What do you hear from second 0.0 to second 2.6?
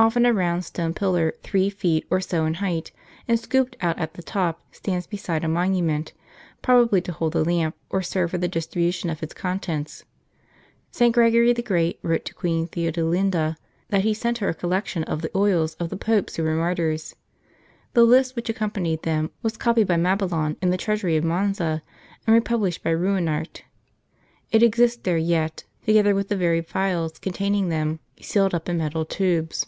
Often a round stone pillar, three feet or so in